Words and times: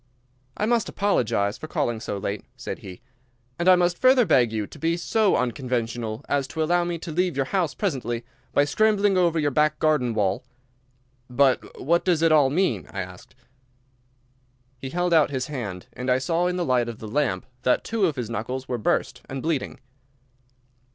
"I 0.57 0.65
must 0.65 0.89
apologise 0.89 1.59
for 1.59 1.67
calling 1.67 1.99
so 1.99 2.17
late," 2.17 2.43
said 2.57 2.79
he, 2.79 3.01
"and 3.59 3.69
I 3.69 3.75
must 3.75 3.99
further 3.99 4.25
beg 4.25 4.51
you 4.51 4.65
to 4.65 4.79
be 4.79 4.97
so 4.97 5.35
unconventional 5.35 6.25
as 6.27 6.47
to 6.47 6.63
allow 6.63 6.83
me 6.83 6.97
to 6.97 7.11
leave 7.11 7.35
your 7.37 7.45
house 7.45 7.75
presently 7.75 8.25
by 8.51 8.65
scrambling 8.65 9.15
over 9.15 9.37
your 9.37 9.51
back 9.51 9.77
garden 9.77 10.15
wall." 10.15 10.43
"But 11.29 11.79
what 11.79 12.03
does 12.03 12.23
it 12.23 12.31
all 12.31 12.49
mean?" 12.49 12.87
I 12.91 13.01
asked. 13.01 13.35
He 14.79 14.89
held 14.89 15.13
out 15.13 15.29
his 15.29 15.45
hand, 15.45 15.85
and 15.93 16.09
I 16.09 16.17
saw 16.17 16.47
in 16.47 16.55
the 16.55 16.65
light 16.65 16.89
of 16.89 16.97
the 16.97 17.07
lamp 17.07 17.45
that 17.61 17.83
two 17.83 18.07
of 18.07 18.15
his 18.15 18.27
knuckles 18.27 18.67
were 18.67 18.79
burst 18.79 19.21
and 19.29 19.43
bleeding. 19.43 19.77